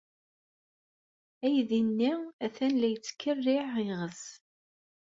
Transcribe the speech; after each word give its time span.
Aydi-nni 1.45 2.13
atan 2.45 2.73
la 2.77 2.87
yettkerriɛ 2.89 3.65
iɣes. 3.85 4.23